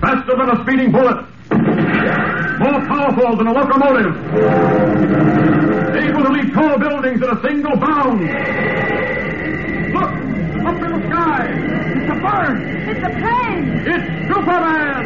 Faster 0.00 0.36
than 0.36 0.50
a 0.50 0.62
speeding 0.62 0.92
bullet. 0.92 1.24
More 1.50 2.80
powerful 2.86 3.36
than 3.36 3.46
a 3.48 3.52
locomotive. 3.52 4.14
Able 5.96 6.22
to 6.24 6.30
leap 6.30 6.54
tall 6.54 6.78
buildings 6.78 7.22
in 7.22 7.28
a 7.28 7.40
single 7.42 7.76
bound. 7.76 8.20
Look! 9.92 10.10
Up 10.66 10.82
in 10.82 10.92
the 10.92 11.08
sky! 11.08 11.46
It's 11.96 12.10
a 12.10 12.14
bird! 12.14 12.58
It's 12.88 13.00
a 13.00 13.10
plane! 13.18 13.66
It's 13.86 14.34
Superman! 14.34 15.04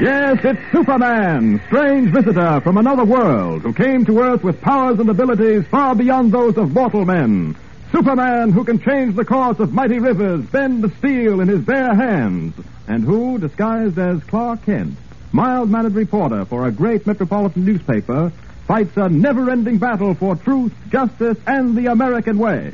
Yes, 0.00 0.38
it's 0.44 0.60
Superman, 0.72 1.60
strange 1.68 2.10
visitor 2.10 2.60
from 2.60 2.76
another 2.76 3.04
world 3.04 3.62
who 3.62 3.72
came 3.72 4.04
to 4.04 4.20
Earth 4.20 4.42
with 4.42 4.60
powers 4.60 4.98
and 5.00 5.08
abilities 5.08 5.66
far 5.70 5.94
beyond 5.94 6.32
those 6.32 6.56
of 6.58 6.74
mortal 6.74 7.04
men. 7.06 7.56
Superman 7.92 8.52
who 8.52 8.62
can 8.64 8.78
change 8.78 9.16
the 9.16 9.24
course 9.24 9.58
of 9.58 9.72
mighty 9.72 9.98
rivers, 9.98 10.44
bend 10.46 10.82
the 10.82 10.90
steel 10.98 11.40
in 11.40 11.48
his 11.48 11.62
bare 11.62 11.94
hands, 11.94 12.54
and 12.88 13.04
who, 13.04 13.38
disguised 13.38 13.98
as 13.98 14.22
Clark 14.24 14.64
Kent, 14.64 14.96
mild-mannered 15.32 15.94
reporter 15.94 16.44
for 16.44 16.66
a 16.66 16.72
great 16.72 17.06
metropolitan 17.06 17.64
newspaper, 17.64 18.32
fights 18.66 18.96
a 18.96 19.08
never-ending 19.08 19.78
battle 19.78 20.14
for 20.14 20.36
truth, 20.36 20.72
justice, 20.90 21.38
and 21.46 21.76
the 21.76 21.86
American 21.86 22.38
way. 22.38 22.72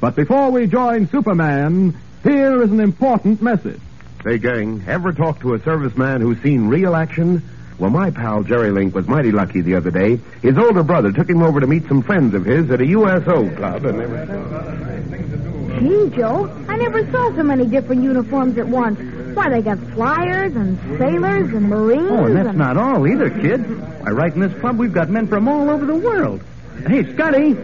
But 0.00 0.16
before 0.16 0.50
we 0.50 0.66
join 0.66 1.08
Superman, 1.08 1.96
here 2.22 2.62
is 2.62 2.70
an 2.70 2.80
important 2.80 3.42
message. 3.42 3.80
Say, 4.24 4.38
gang, 4.38 4.84
ever 4.86 5.12
talk 5.12 5.40
to 5.40 5.54
a 5.54 5.58
serviceman 5.58 6.20
who's 6.20 6.40
seen 6.42 6.68
real 6.68 6.94
action? 6.94 7.42
Well, 7.78 7.90
my 7.90 8.10
pal 8.10 8.42
Jerry 8.42 8.70
Link 8.70 8.94
was 8.94 9.08
mighty 9.08 9.32
lucky 9.32 9.62
the 9.62 9.76
other 9.76 9.90
day. 9.90 10.20
His 10.42 10.58
older 10.58 10.82
brother 10.82 11.12
took 11.12 11.28
him 11.28 11.42
over 11.42 11.60
to 11.60 11.66
meet 11.66 11.88
some 11.88 12.02
friends 12.02 12.34
of 12.34 12.44
his 12.44 12.70
at 12.70 12.82
a 12.82 12.86
USO 12.86 13.48
club, 13.56 13.86
and 13.86 13.98
they 13.98 14.06
were... 14.06 15.80
Gee, 15.80 16.14
Joe, 16.14 16.50
I 16.68 16.76
never 16.76 17.10
saw 17.10 17.34
so 17.34 17.42
many 17.42 17.64
different 17.64 18.02
uniforms 18.02 18.58
at 18.58 18.68
once. 18.68 19.00
Why, 19.34 19.48
they 19.48 19.62
got 19.62 19.78
flyers 19.94 20.54
and 20.54 20.78
sailors 20.98 21.52
and 21.52 21.68
marines. 21.68 22.10
Oh, 22.10 22.24
and 22.24 22.36
that's 22.36 22.48
and... 22.48 22.58
not 22.58 22.76
all 22.76 23.06
either, 23.06 23.30
kid. 23.30 23.60
Why, 24.02 24.10
right 24.10 24.34
in 24.34 24.40
this 24.40 24.58
club, 24.60 24.78
we've 24.78 24.92
got 24.92 25.08
men 25.08 25.26
from 25.26 25.48
all 25.48 25.70
over 25.70 25.86
the 25.86 25.94
world. 25.94 26.42
Hey, 26.86 27.12
Scotty. 27.12 27.54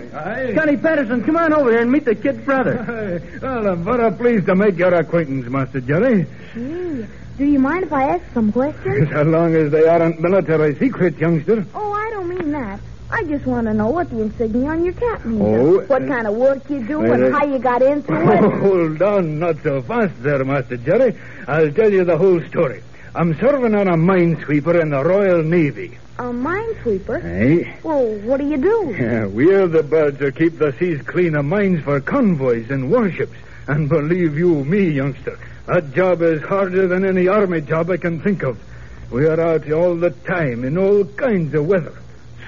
Scotty 0.53 0.77
Patterson, 0.77 1.25
come 1.25 1.37
on 1.37 1.53
over 1.53 1.71
here 1.71 1.81
and 1.81 1.91
meet 1.91 2.05
the 2.05 2.15
kid's 2.15 2.45
brother. 2.45 3.31
well, 3.41 3.69
I'm 3.69 3.85
very 3.85 4.05
uh, 4.05 4.11
pleased 4.11 4.47
to 4.47 4.55
make 4.55 4.77
your 4.77 4.93
acquaintance, 4.95 5.49
Master 5.49 5.81
Jerry. 5.81 6.27
Gee, 6.55 7.07
do 7.39 7.45
you 7.45 7.59
mind 7.59 7.85
if 7.85 7.93
I 7.93 8.17
ask 8.17 8.25
some 8.35 8.53
questions? 8.53 9.09
So 9.13 9.23
long 9.23 9.55
as 9.55 9.71
they 9.71 9.87
aren't 9.87 10.21
military 10.21 10.75
secrets, 10.79 11.19
youngster. 11.19 11.65
Oh, 11.75 11.93
I 11.93 12.11
don't 12.11 12.29
mean 12.29 12.53
that. 12.53 12.81
I 13.11 13.23
just 13.25 13.47
want 13.47 13.67
to 13.67 13.75
know 13.75 13.89
what 13.89 14.11
the 14.11 14.21
insignia 14.23 14.71
on 14.71 14.85
your 14.85 14.95
cap 14.95 15.25
means. 15.25 15.43
Oh, 15.43 15.81
what 15.87 16.03
uh, 16.03 16.07
kind 16.07 16.27
of 16.27 16.35
work 16.35 16.69
you 16.69 16.85
do 16.87 16.99
well, 16.99 17.13
and 17.13 17.25
uh, 17.35 17.39
how 17.39 17.45
you 17.47 17.59
got 17.59 17.81
into 17.83 18.13
Oh, 18.13 18.31
it. 18.33 18.53
hold 18.61 19.03
on, 19.03 19.39
not 19.39 19.63
so 19.63 19.81
fast 19.83 20.21
there, 20.23 20.45
Master 20.45 20.77
Jerry. 20.77 21.17
I'll 21.47 21.71
tell 21.73 21.93
you 21.93 22.05
the 22.05 22.19
whole 22.19 22.41
story. 22.49 22.83
I'm 23.15 23.39
serving 23.39 23.75
on 23.75 23.89
a 23.89 23.97
minesweeper 23.97 24.81
in 24.81 24.91
the 24.91 25.03
Royal 25.05 25.43
Navy. 25.43 25.97
A 26.19 26.25
minesweeper? 26.25 27.23
Hey? 27.23 27.79
Well, 27.83 28.07
what 28.21 28.39
do 28.41 28.49
you 28.49 28.57
do? 28.57 28.95
Yeah, 28.99 29.27
we're 29.39 29.69
the 29.69 29.83
birds 29.83 30.19
who 30.19 30.33
keep 30.33 30.59
the 30.59 30.73
seas 30.79 31.01
clean 31.03 31.37
of 31.37 31.45
mines 31.45 31.83
for 31.85 32.01
convoys 32.01 32.71
and 32.71 32.91
warships. 32.91 33.37
And 33.69 33.89
believe 33.89 34.37
you 34.39 34.65
me, 34.65 34.89
youngster, 34.91 35.39
that 35.67 35.93
job 35.93 36.23
is 36.23 36.43
harder 36.43 36.87
than 36.87 37.05
any 37.05 37.29
army 37.29 37.61
job 37.61 37.91
I 37.91 37.97
can 37.99 38.21
think 38.21 38.43
of. 38.43 38.59
We 39.11 39.27
are 39.27 39.41
out 39.41 39.71
all 39.71 39.95
the 39.95 40.11
time 40.11 40.65
in 40.65 40.77
all 40.79 41.05
kinds 41.05 41.55
of 41.55 41.67
weather. 41.67 41.95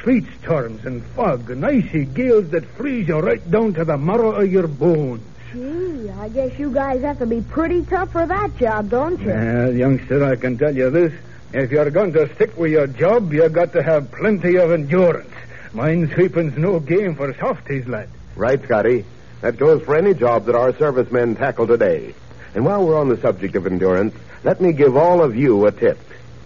Sleet 0.09 0.25
storms 0.43 0.87
and 0.87 1.05
fog 1.09 1.51
and 1.51 1.67
icy 1.67 2.07
gales 2.07 2.49
that 2.53 2.65
freeze 2.65 3.09
you 3.09 3.19
right 3.19 3.51
down 3.51 3.75
to 3.75 3.85
the 3.85 3.99
marrow 3.99 4.31
of 4.31 4.51
your 4.51 4.67
bones. 4.67 5.21
Gee, 5.53 6.09
I 6.09 6.31
guess 6.31 6.59
you 6.59 6.71
guys 6.71 7.03
have 7.03 7.19
to 7.19 7.27
be 7.27 7.43
pretty 7.43 7.85
tough 7.85 8.13
for 8.13 8.25
that 8.25 8.57
job, 8.57 8.89
don't 8.89 9.21
you? 9.21 9.27
Well, 9.27 9.75
youngster, 9.75 10.25
I 10.25 10.37
can 10.37 10.57
tell 10.57 10.75
you 10.75 10.89
this. 10.89 11.13
If 11.53 11.71
you're 11.71 11.91
going 11.91 12.15
to 12.15 12.35
stick 12.37 12.57
with 12.57 12.73
your 12.73 12.87
job, 12.87 13.35
you've 13.35 13.53
got 13.53 13.75
to 13.75 13.83
have 13.83 14.11
plenty 14.11 14.57
of 14.57 14.73
endurance. 14.73 15.35
Minesweeping's 15.75 16.57
no 16.57 16.81
game 16.81 17.15
for 17.15 17.35
softies, 17.35 17.87
lad. 17.87 18.09
Right, 18.35 18.65
Scotty. 18.65 19.05
That 19.43 19.59
goes 19.59 19.83
for 19.83 19.95
any 19.95 20.15
job 20.15 20.47
that 20.47 20.55
our 20.55 20.75
servicemen 20.79 21.37
tackle 21.37 21.67
today. 21.67 22.15
And 22.55 22.65
while 22.65 22.87
we're 22.87 22.99
on 22.99 23.11
the 23.11 23.21
subject 23.21 23.57
of 23.57 23.67
endurance, 23.67 24.15
let 24.43 24.59
me 24.59 24.73
give 24.73 24.97
all 24.97 25.23
of 25.23 25.37
you 25.37 25.67
a 25.67 25.71
tip. 25.71 25.99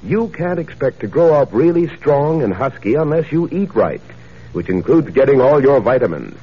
You 0.05 0.29
can't 0.29 0.59
expect 0.59 1.01
to 1.01 1.07
grow 1.07 1.35
up 1.35 1.51
really 1.53 1.87
strong 1.97 2.43
and 2.43 2.53
husky 2.53 2.95
unless 2.95 3.31
you 3.31 3.49
eat 3.53 3.75
right, 3.75 4.01
which 4.53 4.69
includes 4.69 5.11
getting 5.11 5.41
all 5.41 5.63
your 5.63 5.81
vitamins. 5.81 6.37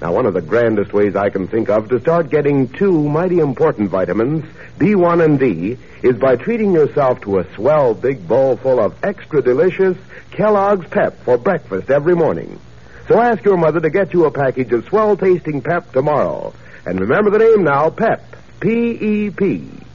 Now, 0.00 0.12
one 0.12 0.26
of 0.26 0.34
the 0.34 0.42
grandest 0.42 0.92
ways 0.92 1.16
I 1.16 1.30
can 1.30 1.48
think 1.48 1.70
of 1.70 1.88
to 1.88 2.00
start 2.00 2.28
getting 2.28 2.68
two 2.68 3.08
mighty 3.08 3.40
important 3.40 3.90
vitamins, 3.90 4.44
B1 4.78 5.24
and 5.24 5.40
D, 5.40 5.78
is 6.02 6.16
by 6.16 6.36
treating 6.36 6.72
yourself 6.72 7.22
to 7.22 7.38
a 7.38 7.54
swell 7.54 7.94
big 7.94 8.28
bowl 8.28 8.56
full 8.56 8.78
of 8.78 9.02
extra 9.02 9.42
delicious 9.42 9.96
Kellogg's 10.30 10.88
Pep 10.88 11.18
for 11.24 11.38
breakfast 11.38 11.90
every 11.90 12.14
morning. 12.14 12.60
So 13.08 13.18
ask 13.18 13.42
your 13.42 13.56
mother 13.56 13.80
to 13.80 13.90
get 13.90 14.12
you 14.12 14.26
a 14.26 14.30
package 14.30 14.70
of 14.72 14.84
swell 14.84 15.16
tasting 15.16 15.62
Pep 15.62 15.92
tomorrow. 15.92 16.52
And 16.84 17.00
remember 17.00 17.30
the 17.30 17.38
name 17.38 17.64
now, 17.64 17.90
Pep. 17.90 18.36
P-E-P. 18.60 19.87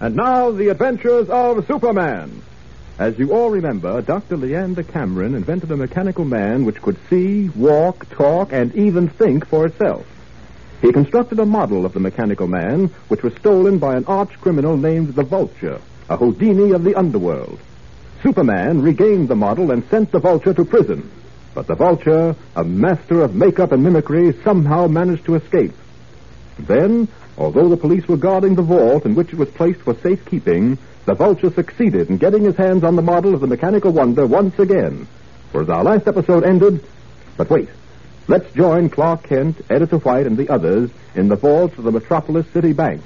And 0.00 0.16
now, 0.16 0.50
the 0.50 0.68
adventures 0.68 1.28
of 1.28 1.66
Superman. 1.66 2.40
As 2.98 3.18
you 3.18 3.34
all 3.34 3.50
remember, 3.50 4.00
Dr. 4.00 4.38
Leander 4.38 4.82
Cameron 4.82 5.34
invented 5.34 5.70
a 5.70 5.76
mechanical 5.76 6.24
man 6.24 6.64
which 6.64 6.80
could 6.80 6.96
see, 7.10 7.50
walk, 7.50 8.08
talk, 8.08 8.50
and 8.50 8.74
even 8.74 9.08
think 9.08 9.46
for 9.46 9.66
itself. 9.66 10.06
He 10.80 10.90
constructed 10.90 11.38
a 11.38 11.44
model 11.44 11.84
of 11.84 11.92
the 11.92 12.00
mechanical 12.00 12.46
man 12.46 12.86
which 13.08 13.22
was 13.22 13.34
stolen 13.34 13.78
by 13.78 13.96
an 13.96 14.06
arch 14.06 14.40
criminal 14.40 14.78
named 14.78 15.14
the 15.14 15.22
Vulture, 15.22 15.82
a 16.08 16.16
Houdini 16.16 16.72
of 16.72 16.82
the 16.82 16.94
underworld. 16.94 17.58
Superman 18.22 18.80
regained 18.80 19.28
the 19.28 19.36
model 19.36 19.70
and 19.70 19.86
sent 19.90 20.12
the 20.12 20.18
Vulture 20.18 20.54
to 20.54 20.64
prison. 20.64 21.10
But 21.54 21.66
the 21.66 21.74
Vulture, 21.74 22.34
a 22.56 22.64
master 22.64 23.20
of 23.20 23.34
makeup 23.34 23.72
and 23.72 23.82
mimicry, 23.82 24.32
somehow 24.44 24.86
managed 24.86 25.26
to 25.26 25.34
escape. 25.34 25.74
Then, 26.66 27.08
although 27.36 27.68
the 27.68 27.76
police 27.76 28.06
were 28.06 28.16
guarding 28.16 28.54
the 28.54 28.62
vault 28.62 29.04
in 29.06 29.14
which 29.14 29.32
it 29.32 29.38
was 29.38 29.50
placed 29.50 29.80
for 29.80 29.94
safekeeping, 29.94 30.78
the 31.06 31.14
vulture 31.14 31.50
succeeded 31.50 32.10
in 32.10 32.18
getting 32.18 32.44
his 32.44 32.56
hands 32.56 32.84
on 32.84 32.96
the 32.96 33.02
model 33.02 33.34
of 33.34 33.40
the 33.40 33.46
mechanical 33.46 33.90
wonder 33.90 34.26
once 34.26 34.58
again. 34.58 35.08
For 35.52 35.62
as 35.62 35.68
our 35.68 35.82
last 35.82 36.06
episode 36.06 36.44
ended, 36.44 36.84
but 37.36 37.50
wait, 37.50 37.68
let's 38.28 38.52
join 38.52 38.90
Clark 38.90 39.24
Kent, 39.24 39.60
Editor 39.70 39.98
White, 39.98 40.26
and 40.26 40.36
the 40.36 40.48
others 40.48 40.90
in 41.14 41.28
the 41.28 41.36
vaults 41.36 41.76
of 41.78 41.84
the 41.84 41.90
Metropolis 41.90 42.46
City 42.52 42.72
Bank. 42.72 43.02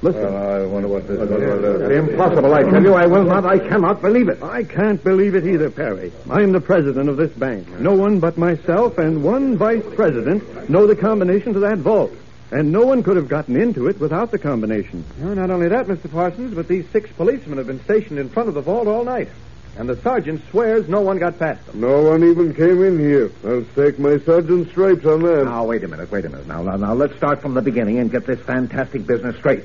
Listen. 0.00 0.32
I 0.32 0.64
wonder 0.64 0.86
what 0.86 1.08
this 1.08 1.18
is. 1.18 2.10
Impossible, 2.10 2.54
I 2.54 2.62
tell 2.62 2.82
you. 2.82 2.94
I 2.94 3.06
will 3.06 3.24
not, 3.24 3.44
I 3.44 3.58
cannot 3.58 4.00
believe 4.00 4.28
it. 4.28 4.40
I 4.42 4.62
can't 4.62 5.02
believe 5.02 5.34
it 5.34 5.44
either, 5.44 5.70
Perry. 5.70 6.12
I'm 6.30 6.52
the 6.52 6.60
president 6.60 7.08
of 7.08 7.16
this 7.16 7.32
bank. 7.32 7.68
No 7.80 7.94
one 7.94 8.20
but 8.20 8.38
myself 8.38 8.98
and 8.98 9.24
one 9.24 9.56
vice 9.56 9.82
president 9.96 10.70
know 10.70 10.86
the 10.86 10.94
combination 10.94 11.52
to 11.54 11.60
that 11.60 11.78
vault. 11.78 12.12
And 12.50 12.72
no 12.72 12.86
one 12.86 13.02
could 13.02 13.16
have 13.16 13.28
gotten 13.28 13.56
into 13.56 13.88
it 13.88 14.00
without 14.00 14.30
the 14.30 14.38
combination. 14.38 15.04
No, 15.18 15.34
not 15.34 15.50
only 15.50 15.68
that, 15.68 15.86
Mr. 15.86 16.10
Parsons, 16.10 16.54
but 16.54 16.66
these 16.66 16.88
six 16.90 17.10
policemen 17.12 17.58
have 17.58 17.66
been 17.66 17.82
stationed 17.84 18.18
in 18.18 18.30
front 18.30 18.48
of 18.48 18.54
the 18.54 18.62
vault 18.62 18.86
all 18.86 19.04
night. 19.04 19.28
And 19.76 19.88
the 19.88 19.96
sergeant 20.02 20.42
swears 20.50 20.88
no 20.88 21.00
one 21.02 21.18
got 21.18 21.38
past 21.38 21.64
them. 21.66 21.80
No 21.82 22.02
one 22.02 22.24
even 22.24 22.54
came 22.54 22.82
in 22.82 22.98
here. 22.98 23.30
I'll 23.44 23.64
stake 23.72 23.98
my 23.98 24.18
sergeant's 24.18 24.70
stripes 24.72 25.04
on 25.04 25.22
that. 25.22 25.44
Now, 25.44 25.66
wait 25.66 25.84
a 25.84 25.88
minute, 25.88 26.10
wait 26.10 26.24
a 26.24 26.28
minute. 26.28 26.48
Now, 26.48 26.62
now, 26.62 26.76
now, 26.76 26.94
let's 26.94 27.16
start 27.16 27.42
from 27.42 27.54
the 27.54 27.62
beginning 27.62 27.98
and 27.98 28.10
get 28.10 28.26
this 28.26 28.40
fantastic 28.40 29.06
business 29.06 29.36
straight. 29.36 29.64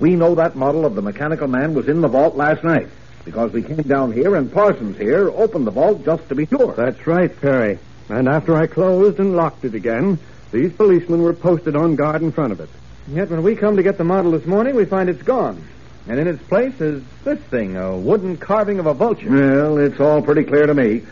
We 0.00 0.16
know 0.16 0.34
that 0.34 0.56
model 0.56 0.84
of 0.84 0.94
the 0.94 1.02
mechanical 1.02 1.48
man 1.48 1.74
was 1.74 1.88
in 1.88 2.00
the 2.00 2.08
vault 2.08 2.34
last 2.34 2.64
night 2.64 2.88
because 3.24 3.52
we 3.52 3.62
came 3.62 3.82
down 3.82 4.12
here 4.12 4.34
and 4.36 4.52
Parsons 4.52 4.96
here 4.98 5.30
opened 5.30 5.66
the 5.66 5.70
vault 5.70 6.04
just 6.04 6.28
to 6.28 6.34
be 6.34 6.46
sure. 6.46 6.72
That's 6.74 7.06
right, 7.06 7.34
Perry. 7.40 7.78
And 8.08 8.28
after 8.28 8.56
I 8.56 8.66
closed 8.66 9.20
and 9.20 9.36
locked 9.36 9.64
it 9.64 9.74
again, 9.74 10.18
these 10.56 10.72
policemen 10.72 11.22
were 11.22 11.34
posted 11.34 11.76
on 11.76 11.96
guard 11.96 12.22
in 12.22 12.32
front 12.32 12.50
of 12.50 12.60
it. 12.60 12.70
Yet 13.08 13.28
when 13.28 13.42
we 13.42 13.56
come 13.56 13.76
to 13.76 13.82
get 13.82 13.98
the 13.98 14.04
model 14.04 14.30
this 14.30 14.46
morning, 14.46 14.74
we 14.74 14.86
find 14.86 15.10
it's 15.10 15.22
gone. 15.22 15.62
And 16.08 16.18
in 16.18 16.26
its 16.26 16.42
place 16.44 16.80
is 16.80 17.02
this 17.24 17.38
thing, 17.40 17.76
a 17.76 17.94
wooden 17.94 18.38
carving 18.38 18.78
of 18.78 18.86
a 18.86 18.94
vulture. 18.94 19.30
Well, 19.30 19.76
it's 19.76 20.00
all 20.00 20.22
pretty 20.22 20.44
clear 20.44 20.66
to 20.66 20.72
me. 20.72 21.02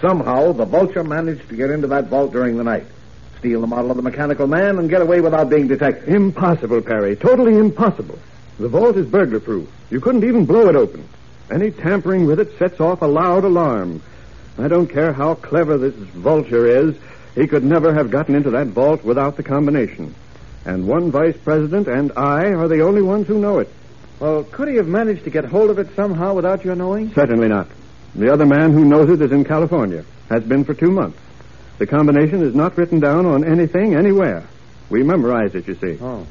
Somehow, 0.00 0.52
the 0.52 0.64
vulture 0.64 1.02
managed 1.02 1.48
to 1.48 1.56
get 1.56 1.70
into 1.70 1.88
that 1.88 2.06
vault 2.06 2.32
during 2.32 2.56
the 2.56 2.62
night, 2.62 2.86
steal 3.40 3.60
the 3.60 3.66
model 3.66 3.90
of 3.90 3.96
the 3.96 4.04
mechanical 4.04 4.46
man, 4.46 4.78
and 4.78 4.88
get 4.88 5.02
away 5.02 5.20
without 5.20 5.50
being 5.50 5.66
detected. 5.66 6.08
Impossible, 6.08 6.80
Perry. 6.80 7.16
Totally 7.16 7.56
impossible. 7.58 8.18
The 8.60 8.68
vault 8.68 8.96
is 8.96 9.06
burglar 9.06 9.40
proof. 9.40 9.68
You 9.90 10.00
couldn't 10.00 10.24
even 10.24 10.46
blow 10.46 10.68
it 10.68 10.76
open. 10.76 11.08
Any 11.50 11.72
tampering 11.72 12.26
with 12.26 12.38
it 12.38 12.56
sets 12.56 12.78
off 12.78 13.02
a 13.02 13.06
loud 13.06 13.44
alarm. 13.44 14.00
I 14.58 14.68
don't 14.68 14.86
care 14.86 15.12
how 15.12 15.34
clever 15.34 15.76
this 15.76 15.94
vulture 15.94 16.66
is, 16.66 16.94
he 17.34 17.46
could 17.46 17.64
never 17.64 17.94
have 17.94 18.10
gotten 18.10 18.34
into 18.34 18.50
that 18.50 18.68
vault 18.68 19.04
without 19.04 19.36
the 19.36 19.42
combination. 19.42 20.14
And 20.64 20.86
one 20.86 21.10
vice 21.10 21.36
president 21.36 21.88
and 21.88 22.12
I 22.16 22.52
are 22.52 22.68
the 22.68 22.82
only 22.82 23.02
ones 23.02 23.26
who 23.26 23.38
know 23.38 23.58
it. 23.58 23.68
Well, 24.20 24.44
could 24.44 24.68
he 24.68 24.76
have 24.76 24.86
managed 24.86 25.24
to 25.24 25.30
get 25.30 25.44
hold 25.44 25.70
of 25.70 25.78
it 25.78 25.96
somehow 25.96 26.34
without 26.34 26.64
your 26.64 26.76
knowing? 26.76 27.12
Certainly 27.12 27.48
not. 27.48 27.68
The 28.14 28.32
other 28.32 28.46
man 28.46 28.72
who 28.72 28.84
knows 28.84 29.10
it 29.10 29.20
is 29.20 29.32
in 29.32 29.44
California. 29.44 30.04
Has 30.28 30.44
been 30.44 30.64
for 30.64 30.74
two 30.74 30.90
months. 30.90 31.18
The 31.78 31.86
combination 31.86 32.42
is 32.42 32.54
not 32.54 32.76
written 32.78 33.00
down 33.00 33.26
on 33.26 33.44
anything 33.44 33.94
anywhere. 33.94 34.46
We 34.88 35.02
memorize 35.02 35.54
it, 35.54 35.66
you 35.66 35.74
see. 35.74 35.98
Oh. 36.00 36.26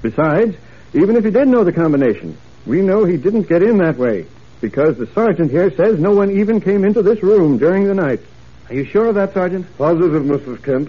Besides, 0.00 0.56
even 0.94 1.16
if 1.16 1.24
he 1.24 1.30
did 1.30 1.48
know 1.48 1.64
the 1.64 1.72
combination, 1.72 2.38
we 2.64 2.80
know 2.80 3.04
he 3.04 3.16
didn't 3.16 3.48
get 3.48 3.62
in 3.62 3.78
that 3.78 3.98
way. 3.98 4.26
Because 4.60 4.96
the 4.96 5.06
sergeant 5.08 5.50
here 5.50 5.70
says 5.76 5.98
no 5.98 6.12
one 6.12 6.30
even 6.30 6.60
came 6.60 6.84
into 6.84 7.02
this 7.02 7.22
room 7.22 7.58
during 7.58 7.84
the 7.84 7.94
night. 7.94 8.20
Are 8.68 8.74
you 8.74 8.84
sure 8.84 9.06
of 9.06 9.14
that, 9.16 9.34
Sergeant? 9.34 9.66
Positive, 9.76 10.22
Mrs. 10.22 10.62
Kent. 10.62 10.88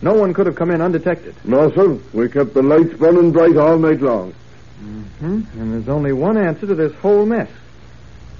No 0.00 0.14
one 0.14 0.32
could 0.32 0.46
have 0.46 0.54
come 0.54 0.70
in 0.70 0.80
undetected. 0.80 1.34
No, 1.44 1.70
sir. 1.72 1.98
We 2.12 2.28
kept 2.28 2.54
the 2.54 2.62
lights 2.62 2.94
burning 2.94 3.32
bright 3.32 3.56
all 3.56 3.78
night 3.78 4.00
long. 4.00 4.32
Mm-hmm. 4.80 5.60
And 5.60 5.72
there's 5.72 5.88
only 5.88 6.12
one 6.12 6.36
answer 6.36 6.66
to 6.66 6.74
this 6.74 6.94
whole 6.94 7.26
mess. 7.26 7.50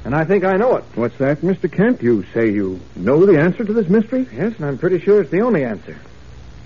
And 0.04 0.14
I 0.14 0.24
think 0.24 0.44
I 0.44 0.56
know 0.56 0.76
it. 0.76 0.84
What's 0.94 1.18
that, 1.18 1.40
Mr. 1.40 1.70
Kent? 1.70 2.02
You 2.02 2.24
say 2.32 2.50
you 2.52 2.80
know 2.94 3.26
the 3.26 3.40
answer 3.40 3.64
to 3.64 3.72
this 3.72 3.88
mystery? 3.88 4.28
Yes, 4.32 4.54
and 4.56 4.64
I'm 4.64 4.78
pretty 4.78 5.00
sure 5.00 5.20
it's 5.20 5.30
the 5.30 5.40
only 5.40 5.64
answer. 5.64 5.98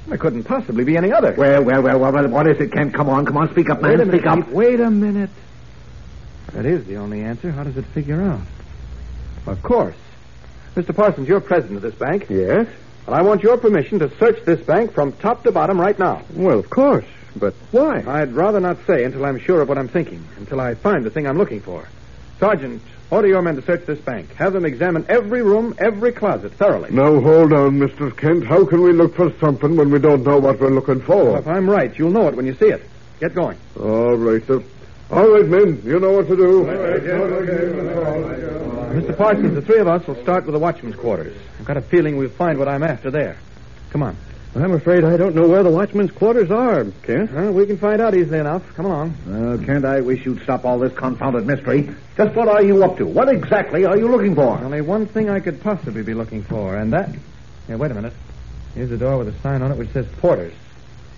There 0.07 0.19
couldn't 0.19 0.45
possibly 0.45 0.85
be 0.85 0.97
any 0.99 1.13
other. 1.13 1.33
Well, 1.33 1.63
well, 1.63 1.81
well, 1.81 1.99
well, 1.99 2.29
what 2.29 2.47
is 2.47 2.61
it, 2.61 2.73
Kent? 2.73 2.93
Come 2.93 3.09
on, 3.09 3.25
come 3.25 3.39
on, 3.39 3.51
speak 3.51 3.71
up, 3.71 3.81
man. 3.81 3.93
Wait 3.93 4.01
a 4.01 4.05
minute. 4.05 4.21
Speak 4.21 4.27
up. 4.27 4.49
Wait 4.49 4.81
a 4.81 4.91
minute. 4.91 5.31
That 6.53 6.67
is 6.67 6.85
the 6.85 6.97
only 6.97 7.23
answer. 7.23 7.51
How 7.51 7.65
does 7.65 7.79
it 7.79 7.87
figure 7.87 8.21
out? 8.21 8.43
Of 9.47 9.63
course. 9.63 9.97
Mr. 10.75 10.95
Parsons, 10.95 11.29
you're 11.29 11.41
president 11.41 11.77
of 11.77 11.83
this 11.83 11.95
bank. 11.95 12.27
Yes? 12.31 12.67
But 13.05 13.15
I 13.15 13.23
want 13.23 13.43
your 13.43 13.59
permission 13.59 13.99
to 13.99 14.11
search 14.17 14.43
this 14.45 14.61
bank 14.61 14.93
from 14.93 15.13
top 15.13 15.43
to 15.45 15.53
bottom 15.53 15.81
right 15.81 15.99
now. 15.99 16.23
Well, 16.35 16.59
of 16.59 16.71
course. 16.71 17.05
But 17.37 17.55
why? 17.73 18.03
I'd 18.07 18.33
rather 18.33 18.61
not 18.61 18.79
say 18.87 19.05
until 19.05 19.25
I'm 19.25 19.39
sure 19.39 19.61
of 19.61 19.69
what 19.69 19.79
I'm 19.79 19.89
thinking, 19.89 20.25
until 20.39 20.61
I 20.61 20.75
find 20.75 21.05
the 21.05 21.11
thing 21.11 21.27
I'm 21.27 21.39
looking 21.39 21.61
for. 21.61 21.89
Sergeant, 22.39 22.83
order 23.11 23.29
your 23.29 23.43
men 23.43 23.57
to 23.57 23.63
search 23.63 23.87
this 23.87 23.99
bank. 24.01 24.33
Have 24.35 24.53
them 24.53 24.65
examine 24.65 25.05
every 25.09 25.43
room, 25.43 25.75
every 25.79 26.13
closet 26.13 26.53
thoroughly. 26.53 26.91
Now, 26.91 27.21
hold 27.21 27.53
on, 27.53 27.79
Mr. 27.79 28.15
Kent. 28.17 28.45
How 28.47 28.65
can 28.65 28.83
we 28.83 28.93
look 28.93 29.15
for 29.15 29.33
something 29.41 29.77
when 29.77 29.91
we 29.91 29.99
don't 29.99 30.25
know 30.25 30.39
what 30.39 30.61
we're 30.61 30.71
looking 30.71 30.99
Well, 31.07 31.33
for? 31.35 31.39
if 31.39 31.47
I'm 31.47 31.69
right, 31.69 31.97
you'll 31.99 32.11
know 32.11 32.29
it 32.29 32.35
when 32.37 32.47
you 32.47 32.55
see 32.55 32.67
it. 32.69 32.83
Get 33.21 33.35
going. 33.35 33.59
All 33.81 34.15
right, 34.17 34.45
sir. 34.47 34.63
All 35.13 35.29
right, 35.29 35.47
men. 35.47 35.83
You 35.85 36.01
know 36.01 36.13
what 36.13 36.27
to 36.29 36.37
do. 36.37 36.65
Mr. 38.95 39.15
Parsons, 39.15 39.55
the 39.55 39.61
three 39.61 39.79
of 39.79 39.87
us 39.87 40.07
will 40.07 40.21
start 40.23 40.47
with 40.47 40.55
the 40.55 40.59
watchman's 40.59 40.97
quarters. 40.97 41.37
I've 41.59 41.67
got 41.67 41.77
a 41.77 41.83
feeling 41.83 42.17
we'll 42.17 42.31
find 42.31 42.59
what 42.59 42.67
I'm 42.67 42.83
after 42.83 43.11
there. 43.11 43.37
Come 43.91 44.03
on. 44.03 44.17
I'm 44.55 44.73
afraid 44.73 45.05
I 45.05 45.19
don't 45.19 45.35
know 45.35 45.47
where 45.47 45.63
the 45.63 45.71
watchman's 45.71 46.13
quarters 46.13 46.51
are, 46.51 46.85
Kent. 47.03 47.31
Well, 47.33 47.53
we 47.53 47.67
can 47.67 47.77
find 47.77 48.01
out 48.01 48.15
easily 48.15 48.39
enough. 48.39 48.63
Come 48.75 48.87
along. 48.87 49.11
Uh, 49.29 49.63
Kent, 49.65 49.85
I 49.85 50.01
wish 50.01 50.25
you'd 50.25 50.43
stop 50.45 50.65
all 50.65 50.79
this 50.79 50.95
confounded 50.95 51.47
mystery. 51.47 51.91
Just 52.17 52.35
what 52.35 52.49
are 52.49 52.63
you 52.63 52.83
up 52.83 52.97
to? 52.97 53.07
What 53.07 53.29
exactly 53.29 53.85
are 53.85 53.99
you 53.99 54.09
looking 54.09 54.35
for? 54.35 54.59
Only 54.59 54.81
one 54.81 55.05
thing 55.07 55.29
I 55.29 55.41
could 55.41 55.61
possibly 55.63 56.03
be 56.03 56.15
looking 56.15 56.43
for, 56.43 56.75
and 56.77 56.91
that. 56.95 57.11
Here, 57.67 57.77
wait 57.77 57.91
a 57.91 57.95
minute. 57.95 58.15
Here's 58.75 58.91
a 58.91 58.97
door 58.97 59.19
with 59.19 59.29
a 59.29 59.39
sign 59.41 59.61
on 59.61 59.73
it 59.73 59.77
which 59.77 59.91
says 59.91 60.07
porters. 60.21 60.55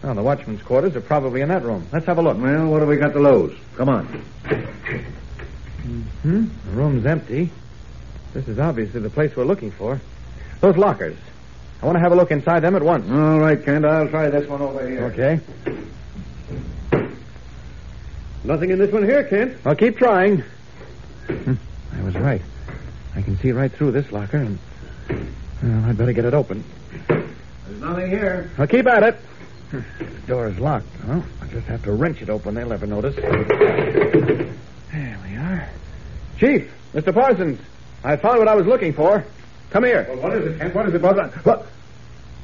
Now, 0.05 0.13
the 0.13 0.23
watchman's 0.23 0.61
quarters 0.61 0.95
are 0.97 1.01
probably 1.01 1.41
in 1.41 1.49
that 1.49 1.63
room. 1.63 1.87
Let's 1.91 2.05
have 2.05 2.19
a 2.19 2.23
look. 2.23 2.37
Well, 2.37 2.67
what 2.67 2.81
have 2.81 2.89
we 2.91 2.97
got 2.99 3.15
to 3.15 3.21
lose? 3.21 3.59
Come 3.75 3.89
on. 3.89 4.05
Hmm? 6.21 6.45
The 6.67 6.71
room's 6.73 7.07
empty. 7.07 7.49
This 8.35 8.47
is 8.47 8.59
obviously 8.59 9.01
the 9.01 9.09
place 9.09 9.35
we're 9.35 9.47
looking 9.47 9.71
for. 9.71 9.99
Those 10.61 10.77
lockers. 10.77 11.17
I 11.81 11.87
want 11.87 11.97
to 11.97 12.01
have 12.01 12.13
a 12.13 12.17
look 12.17 12.31
inside 12.31 12.61
them 12.61 12.77
at 12.77 12.83
once. 12.83 13.11
All 13.11 13.41
right, 13.41 13.63
Kent, 13.65 13.87
I'll 13.87 14.07
try 14.09 14.29
this 14.29 14.47
one 14.47 14.61
over 14.61 14.87
here. 14.87 15.05
Okay. 15.05 15.41
Nothing 18.45 18.71
in 18.71 18.79
this 18.79 18.93
one 18.93 19.05
here, 19.05 19.25
Kent. 19.25 19.57
I'll 19.65 19.75
keep 19.75 19.97
trying. 19.97 20.45
Hmm, 21.29 21.55
I 21.95 22.03
was 22.03 22.15
right. 22.17 22.43
I 23.17 23.23
can 23.23 23.39
see 23.39 23.53
right 23.53 23.73
through 23.73 23.93
this 23.93 24.13
locker, 24.13 24.37
and 24.37 24.59
well, 25.63 25.85
I'd 25.87 25.97
better 25.97 26.13
get 26.13 26.27
it 26.27 26.35
open. 26.35 26.63
There's 27.09 27.81
nothing 27.81 28.11
here. 28.11 28.51
I'll 28.59 28.67
keep 28.67 28.87
at 28.87 29.03
it. 29.03 29.19
The 29.99 30.27
door 30.27 30.49
is 30.49 30.59
locked. 30.59 30.87
Well, 31.07 31.25
I'll 31.41 31.49
just 31.49 31.67
have 31.67 31.83
to 31.85 31.93
wrench 31.93 32.23
it 32.23 32.31
open. 32.31 32.55
They'll 32.55 32.69
never 32.69 32.87
notice. 32.87 33.17
There 33.17 34.55
we 34.93 35.37
are. 35.37 35.69
Chief, 36.39 36.71
Mr. 36.93 37.13
Parsons, 37.13 37.59
I 38.05 38.17
found 38.17 38.39
what 38.39 38.49
I 38.49 38.55
was 38.55 38.67
looking 38.67 38.93
for. 38.93 39.25
Come 39.71 39.85
here. 39.85 40.05
What 40.21 40.35
is 40.35 40.47
it, 40.47 40.59
Kent? 40.59 40.75
What 40.75 40.87
is 40.89 40.95
it, 40.95 41.01
brother? 41.01 41.29
What? 41.43 41.67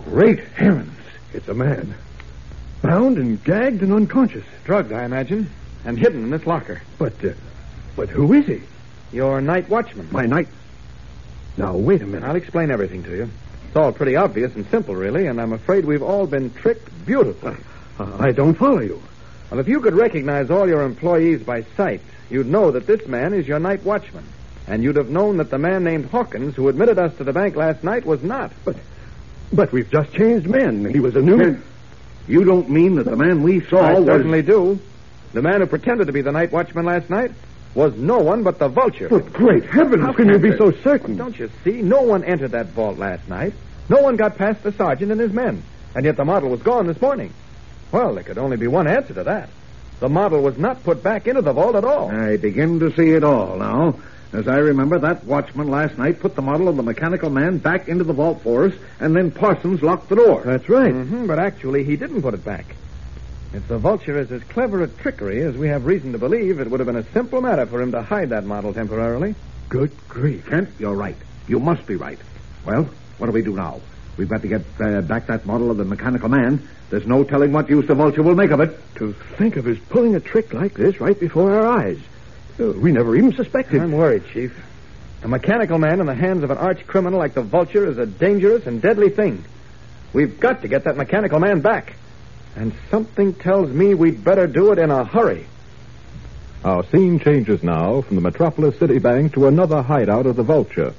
Great 0.05 0.41
heavens. 0.41 0.97
It's 1.33 1.49
a 1.49 1.55
man. 1.55 1.95
Bound 2.83 3.19
and 3.19 3.43
gagged 3.45 3.83
and 3.83 3.93
unconscious. 3.93 4.45
Drugged, 4.65 4.93
I 4.93 5.05
imagine, 5.05 5.49
and 5.85 5.99
hidden 5.99 6.25
in 6.25 6.31
this 6.31 6.47
locker. 6.47 6.83
But, 6.99 7.25
uh, 7.25 7.35
but 7.95 8.09
who 8.09 8.33
is 8.33 8.47
he? 8.47 8.63
Your 9.13 9.41
night 9.41 9.69
watchman. 9.69 10.09
My 10.11 10.27
night. 10.27 10.49
Now, 11.57 11.77
wait 11.77 12.01
a 12.03 12.07
minute. 12.07 12.27
I'll 12.27 12.37
explain 12.37 12.71
everything 12.71 13.03
to 13.05 13.15
you. 13.15 13.31
It's 13.71 13.77
all 13.77 13.93
pretty 13.93 14.17
obvious 14.17 14.53
and 14.57 14.69
simple, 14.69 14.97
really, 14.97 15.27
and 15.27 15.41
I'm 15.41 15.53
afraid 15.53 15.85
we've 15.85 16.03
all 16.03 16.27
been 16.27 16.53
tricked 16.53 17.07
beautifully. 17.07 17.55
Uh, 18.01 18.17
I 18.19 18.33
don't 18.33 18.55
follow 18.55 18.81
you. 18.81 19.01
Well, 19.49 19.61
if 19.61 19.69
you 19.69 19.81
could 19.81 19.95
recognize 19.95 20.51
all 20.51 20.67
your 20.67 20.83
employees 20.83 21.41
by 21.45 21.63
sight, 21.77 22.01
you'd 22.31 22.49
know 22.49 22.73
that 22.73 22.89
this 22.89 23.07
man 23.07 23.33
is 23.33 23.47
your 23.47 23.61
night 23.61 23.85
watchman. 23.85 24.25
And 24.67 24.83
you'd 24.83 24.97
have 24.97 25.09
known 25.09 25.37
that 25.37 25.51
the 25.51 25.59
man 25.59 25.85
named 25.85 26.07
Hawkins, 26.07 26.57
who 26.57 26.69
admitted 26.69 26.99
us 26.99 27.17
to 27.19 27.25
the 27.25 27.33
bank 27.33 27.55
last 27.55 27.85
night, 27.85 28.05
was 28.05 28.25
not. 28.25 28.51
But, 28.65 28.75
but 29.53 29.71
we've 29.71 29.89
just 29.89 30.13
changed 30.15 30.49
men. 30.49 30.93
He 30.93 30.99
was 30.99 31.15
a 31.15 31.23
new. 31.23 31.37
man. 31.37 31.63
you 32.27 32.43
don't 32.43 32.71
mean 32.71 32.97
that 32.97 33.05
the 33.05 33.17
man 33.17 33.45
we 33.45 33.61
saw 33.61 33.83
I 33.83 34.01
was... 34.01 34.07
certainly 34.07 34.43
do. 34.43 34.81
The 35.33 35.43
man 35.43 35.61
who 35.61 35.69
pretended 35.69 36.09
to 36.09 36.13
be 36.13 36.23
the 36.23 36.33
night 36.33 36.51
watchman 36.51 36.87
last 36.87 37.09
night 37.09 37.31
was 37.75 37.95
no 37.97 38.19
one 38.19 38.43
but 38.43 38.59
the 38.59 38.69
vulture. 38.69 39.09
But 39.09 39.33
great 39.33 39.65
heavens, 39.65 40.03
how 40.03 40.13
can 40.13 40.29
you 40.29 40.39
be 40.39 40.57
so 40.57 40.73
certain? 40.83 41.17
Don't 41.17 41.39
you 41.39 41.51
see? 41.65 41.83
No 41.83 42.03
one 42.03 42.25
entered 42.25 42.53
that 42.53 42.67
vault 42.69 42.99
last 42.99 43.29
night. 43.29 43.53
No 43.89 44.03
one 44.03 44.17
got 44.17 44.37
past 44.37 44.63
the 44.63 44.73
sergeant 44.73 45.13
and 45.13 45.21
his 45.21 45.33
men. 45.33 45.63
And 45.95 46.05
yet 46.05 46.17
the 46.17 46.25
model 46.25 46.51
was 46.51 46.63
gone 46.63 46.87
this 46.87 47.01
morning. 47.01 47.33
Well, 47.93 48.15
there 48.15 48.25
could 48.25 48.39
only 48.39 48.57
be 48.57 48.67
one 48.69 48.89
answer 48.89 49.15
to 49.15 49.25
that. 49.25 49.49
The 49.99 50.09
model 50.09 50.41
was 50.43 50.57
not 50.57 50.83
put 50.85 51.03
back 51.03 51.27
into 51.27 51.43
the 51.43 51.53
vault 51.53 51.75
at 51.77 51.85
all. 51.85 52.11
I 52.11 52.37
begin 52.37 52.79
to 52.81 52.95
see 52.95 53.11
it 53.11 53.25
all 53.25 53.57
now. 53.57 53.99
As 54.33 54.47
I 54.47 54.59
remember, 54.59 54.99
that 55.01 55.25
watchman 55.25 55.69
last 55.69 55.99
night 55.99 56.21
put 56.21 56.37
the 56.37 56.43
model 56.43 56.69
of 56.69 56.77
the 56.77 56.85
mechanical 56.85 57.31
man 57.31 57.59
back 57.59 57.89
into 57.89 58.05
the 58.05 58.13
vault 58.13 58.43
for 58.43 58.65
us, 58.67 58.75
and 59.01 59.15
then 59.15 59.33
Parsons 59.33 59.83
locked 59.83 60.09
the 60.09 60.15
door. 60.17 60.43
That's 60.45 60.69
right. 60.69 60.93
hmm 60.93 61.27
but 61.27 61.41
actually, 61.41 61.83
he 61.85 61.97
didn't 61.97 62.23
put 62.23 62.35
it 62.35 62.45
back. 62.45 62.77
If 63.53 63.67
the 63.67 63.79
vulture 63.79 64.17
is 64.19 64.31
as 64.31 64.43
clever 64.45 64.83
at 64.83 64.97
trickery 64.99 65.43
as 65.43 65.57
we 65.57 65.69
have 65.69 65.85
reason 65.85 66.13
to 66.13 66.19
believe, 66.19 66.61
it 66.61 66.71
would 66.71 66.79
have 66.79 66.87
been 66.87 66.97
a 66.97 67.13
simple 67.13 67.41
matter 67.41 67.67
for 67.67 67.83
him 67.83 67.91
to 67.93 68.03
hide 68.03 68.29
that 68.29 68.45
model 68.45 68.73
temporarily. 68.73 69.35
Good 69.69 69.91
grief. 70.09 70.47
Kent, 70.47 70.71
you're 70.79 70.95
right. 70.95 71.17
You 71.49 71.59
must 71.59 71.85
be 71.87 71.97
right. 71.97 72.19
Well, 72.65 72.89
what 73.19 73.27
do 73.27 73.33
we 73.33 73.43
do 73.43 73.57
now? 73.57 73.81
We've 74.17 74.29
got 74.29 74.43
to 74.43 74.49
get 74.49 74.63
uh, 74.79 75.01
back 75.01 75.27
that 75.27 75.47
model 75.47 75.71
of 75.71 75.79
the 75.79 75.85
mechanical 75.85 76.29
man. 76.29 76.69
There's 76.91 77.07
no 77.07 77.25
telling 77.25 77.53
what 77.53 77.69
use 77.69 77.87
the 77.87 77.95
vulture 77.95 78.23
will 78.23 78.35
make 78.35 78.51
of 78.51 78.61
it. 78.61 78.79
To 78.97 79.13
think 79.13 79.57
of 79.57 79.65
his 79.65 79.79
pulling 79.79 80.15
a 80.15 80.21
trick 80.21 80.53
like 80.53 80.75
this 80.75 81.01
right 81.01 81.19
before 81.19 81.53
our 81.53 81.67
eyes. 81.67 81.99
We 82.59 82.93
never 82.93 83.17
even 83.17 83.33
suspected. 83.33 83.81
I'm 83.81 83.93
worried, 83.93 84.25
Chief. 84.33 84.55
A 85.23 85.29
mechanical 85.29 85.79
man 85.79 86.01
in 86.01 86.07
the 86.07 86.15
hands 86.15 86.45
of 86.45 86.51
an 86.51 86.59
arch 86.59 86.87
criminal 86.87 87.19
like 87.19 87.35
the 87.35 87.43
vulture 87.43 87.89
is 87.89 87.99
a 87.99 88.07
dangerous 88.07 88.67
and 88.67 88.81
deadly 88.81 89.09
thing. 89.09 89.45
We've 90.13 90.39
got 90.39 90.63
to 90.63 90.69
get 90.69 90.85
that 90.85 90.97
mechanical 90.97 91.39
man 91.41 91.61
back. 91.61 91.95
And 92.57 92.73
something 92.91 93.35
tells 93.35 93.71
me 93.71 93.95
we'd 93.95 94.25
better 94.25 94.47
do 94.47 94.73
it 94.73 94.79
in 94.79 94.91
a 94.91 95.05
hurry. 95.05 95.47
Our 96.65 96.85
scene 96.85 97.19
changes 97.19 97.63
now 97.63 98.03
from 98.03 98.17
the 98.17 98.23
Metropolis 98.23 98.79
City 98.79 98.99
Bank 98.99 99.33
to 99.35 99.47
another 99.47 99.81
hideout 99.81 100.27
of 100.27 100.37
the 100.37 100.43
Vulture. 100.43 100.93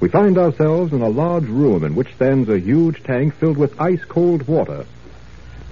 We 0.00 0.08
find 0.08 0.38
ourselves 0.38 0.92
in 0.92 1.02
a 1.02 1.08
large 1.08 1.46
room 1.46 1.82
in 1.82 1.94
which 1.94 2.14
stands 2.14 2.48
a 2.48 2.60
huge 2.60 3.02
tank 3.02 3.34
filled 3.34 3.56
with 3.56 3.80
ice 3.80 4.04
cold 4.04 4.46
water. 4.46 4.86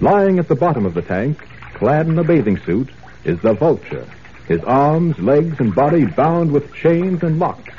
Lying 0.01 0.39
at 0.39 0.47
the 0.47 0.55
bottom 0.55 0.85
of 0.85 0.93
the 0.93 1.01
tank, 1.01 1.37
clad 1.75 2.07
in 2.07 2.19
a 2.19 2.23
bathing 2.23 2.57
suit, 2.65 2.89
is 3.23 3.39
the 3.41 3.53
Vulture, 3.53 4.05
his 4.47 4.63
arms, 4.63 5.17
legs, 5.19 5.59
and 5.59 5.73
body 5.73 6.05
bound 6.05 6.51
with 6.51 6.73
chains 6.73 7.23
and 7.23 7.39
locks. 7.39 7.73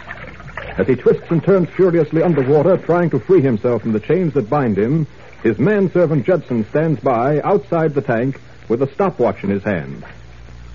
As 0.78 0.86
he 0.86 0.96
twists 0.96 1.30
and 1.30 1.42
turns 1.42 1.68
furiously 1.70 2.22
underwater, 2.22 2.76
trying 2.78 3.10
to 3.10 3.18
free 3.18 3.42
himself 3.42 3.82
from 3.82 3.92
the 3.92 4.00
chains 4.00 4.32
that 4.34 4.48
bind 4.48 4.78
him, 4.78 5.06
his 5.44 5.58
manservant 5.58 6.24
Judson 6.24 6.66
stands 6.70 6.98
by 7.00 7.40
outside 7.42 7.94
the 7.94 8.00
tank 8.00 8.40
with 8.68 8.82
a 8.82 8.90
stopwatch 8.94 9.44
in 9.44 9.50
his 9.50 9.62
hand. 9.62 10.02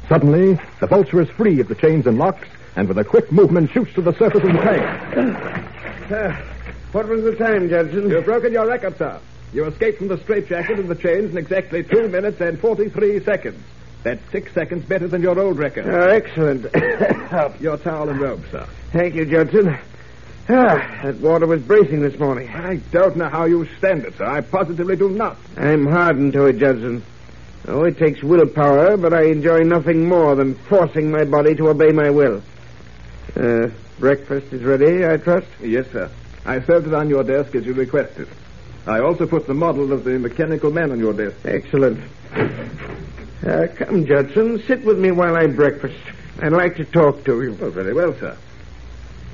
Suddenly, 0.08 0.60
the 0.80 0.86
vulture 0.88 1.20
is 1.20 1.30
free 1.32 1.60
of 1.60 1.68
the 1.68 1.76
chains 1.76 2.06
and 2.06 2.20
locks, 2.20 2.48
and 2.76 2.88
with 2.88 3.00
a 3.00 3.04
quick 3.04 3.32
movement 3.32 3.72
shoots 3.72 3.94
to 3.96 4.02
the 4.02 4.14
surface 4.14 4.44
of 4.44 4.54
the 4.54 4.60
tank. 4.60 6.12
Uh, 6.12 6.36
what 6.92 7.08
was 7.08 7.24
the 7.24 7.36
time, 7.36 7.68
Judson? 7.68 8.10
You've 8.10 8.26
broken 8.26 8.54
your 8.54 8.68
record, 8.68 8.96
sir. 8.98 9.20
You 9.54 9.66
escaped 9.66 9.98
from 9.98 10.08
the 10.08 10.20
straitjacket 10.20 10.78
and 10.78 10.88
the 10.88 10.96
chains 10.96 11.32
in 11.32 11.38
exactly 11.38 11.84
two 11.84 12.08
minutes 12.08 12.40
and 12.40 12.60
43 12.60 13.24
seconds. 13.24 13.64
That's 14.04 14.22
six 14.32 14.54
seconds 14.54 14.86
better 14.86 15.08
than 15.08 15.24
your 15.24 15.38
old 15.40 15.58
record. 15.58 15.88
Oh, 15.88 16.10
excellent. 16.10 16.64
your 17.60 17.78
towel 17.78 18.10
and 18.10 18.22
robe, 18.22 18.44
sir. 18.52 18.68
Thank 18.92 19.16
you, 19.16 19.26
Judson. 19.26 19.78
Ah, 20.52 21.02
that 21.04 21.18
water 21.18 21.46
was 21.46 21.62
bracing 21.62 22.02
this 22.02 22.18
morning. 22.18 22.50
I 22.50 22.78
don't 22.92 23.16
know 23.16 23.30
how 23.30 23.46
you 23.46 23.68
stand 23.78 24.04
it, 24.04 24.18
sir. 24.18 24.26
I 24.26 24.42
positively 24.42 24.96
do 24.96 25.08
not. 25.10 25.38
I'm 25.56 25.86
hardened 25.86 26.34
to 26.34 26.46
it, 26.46 26.58
Judson. 26.58 27.04
Oh, 27.68 27.84
it 27.84 28.00
takes 28.00 28.24
willpower, 28.24 28.98
but 28.98 29.14
I 29.14 29.26
enjoy 29.26 29.60
nothing 29.60 30.08
more 30.08 30.36
than 30.36 30.56
forcing 30.56 31.12
my 31.12 31.24
body 31.24 31.54
to 31.54 31.70
obey 31.70 31.92
my 31.92 32.10
will. 32.10 32.42
Uh, 33.36 33.68
breakfast 34.00 34.52
is 34.52 34.64
ready, 34.64 35.06
I 35.06 35.18
trust? 35.18 35.46
Yes, 35.62 35.86
sir. 35.92 36.10
I 36.48 36.62
served 36.62 36.88
it 36.88 36.96
on 36.96 37.10
your 37.10 37.24
desk 37.24 37.54
as 37.54 37.64
you 37.68 37.74
requested. 37.74 38.28
I 38.88 39.02
also 39.02 39.28
put 39.28 39.46
the 39.46 39.54
model 39.54 39.94
of 39.94 40.04
the 40.04 40.18
mechanical 40.18 40.72
man 40.72 40.92
on 40.92 40.98
your 40.98 41.14
desk. 41.14 41.38
Excellent. 41.46 42.00
Uh, 42.34 43.68
come, 43.76 44.04
Judson, 44.04 44.64
sit 44.66 44.84
with 44.84 44.98
me 44.98 45.12
while 45.12 45.36
I 45.36 45.46
breakfast. 45.46 46.00
I'd 46.42 46.54
like 46.54 46.76
to 46.78 46.86
talk 46.86 47.24
to 47.26 47.40
you. 47.44 47.56
Oh, 47.62 47.70
very 47.70 47.94
well, 47.94 48.16
sir. 48.16 48.36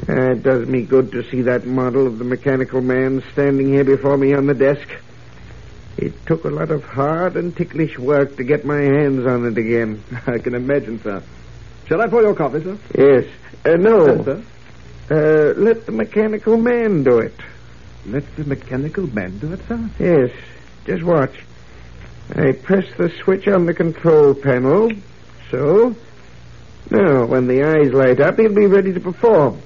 Uh, 0.08 0.32
it 0.32 0.44
does 0.44 0.68
me 0.68 0.84
good 0.84 1.12
to 1.12 1.24
see 1.30 1.42
that 1.44 1.66
model 1.66 2.06
of 2.06 2.20
the 2.20 2.26
mechanical 2.26 2.82
man 2.82 3.24
standing 3.32 3.70
here 3.70 3.84
before 3.84 4.18
me 4.18 4.34
on 4.34 4.46
the 4.46 4.54
desk. 4.54 4.88
It 5.98 6.14
took 6.26 6.44
a 6.44 6.50
lot 6.50 6.72
of 6.72 6.84
hard 6.84 7.38
and 7.38 7.56
ticklish 7.56 7.98
work 7.98 8.36
to 8.38 8.44
get 8.44 8.66
my 8.66 8.82
hands 8.82 9.26
on 9.26 9.46
it 9.46 9.58
again. 9.58 10.04
I 10.28 10.38
can 10.40 10.54
imagine, 10.54 11.02
sir. 11.02 11.24
Shall 11.88 12.02
I 12.02 12.08
pour 12.08 12.22
your 12.22 12.36
coffee, 12.36 12.62
sir? 12.62 12.78
Yes. 12.98 13.26
Uh, 13.64 13.78
no. 13.78 14.06
Yes, 14.08 14.26
sir. 14.26 14.44
Uh, 15.10 15.60
let 15.60 15.86
the 15.86 15.92
mechanical 15.92 16.58
man 16.58 17.04
do 17.04 17.20
it. 17.20 17.40
Let 18.06 18.36
the 18.36 18.44
mechanical 18.44 19.08
man 19.08 19.38
do 19.40 19.54
it, 19.54 19.62
sir? 19.68 19.90
Yes. 20.00 20.32
Just 20.86 21.04
watch. 21.04 21.34
I 22.36 22.52
press 22.52 22.86
the 22.98 23.10
switch 23.24 23.48
on 23.48 23.66
the 23.66 23.74
control 23.74 24.34
panel. 24.34 24.92
So. 25.50 25.96
Now, 26.92 27.26
when 27.26 27.48
the 27.48 27.64
eyes 27.64 27.94
light 27.94 28.20
up, 28.20 28.38
he'll 28.38 28.54
be 28.54 28.68
ready 28.68 28.94
to 28.94 29.00
perform. 29.00 29.62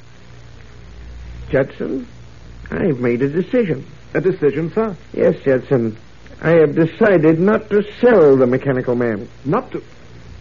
Judson, 1.49 2.07
I've 2.71 2.99
made 2.99 3.21
a 3.21 3.29
decision. 3.29 3.85
A 4.13 4.21
decision, 4.21 4.71
sir? 4.71 4.95
Yes, 5.13 5.35
Judson. 5.43 5.97
I 6.41 6.51
have 6.51 6.75
decided 6.75 7.39
not 7.39 7.69
to 7.69 7.83
sell 7.99 8.37
the 8.37 8.47
mechanical 8.47 8.95
man. 8.95 9.27
Not 9.45 9.71
to. 9.71 9.83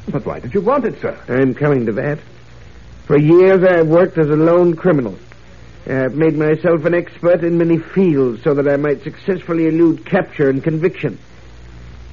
But 0.09 0.25
why 0.25 0.41
did 0.41 0.55
you 0.55 0.61
want 0.61 0.85
it, 0.85 1.01
sir? 1.01 1.19
I'm 1.29 1.55
coming 1.55 1.87
to 1.87 1.93
that. 1.93 2.19
For 3.07 3.19
years 3.19 3.65
I've 3.65 3.89
worked 3.89 4.17
as 4.19 4.29
a 4.29 4.37
lone 4.37 4.77
criminal. 4.77 5.19
I've 5.87 6.15
made 6.15 6.37
myself 6.37 6.85
an 6.85 6.95
expert 6.95 7.43
in 7.43 7.57
many 7.57 7.79
fields 7.79 8.43
so 8.43 8.55
that 8.55 8.69
I 8.69 8.77
might 8.77 9.03
successfully 9.03 9.67
elude 9.67 10.05
capture 10.05 10.51
and 10.51 10.63
conviction. 10.63 11.19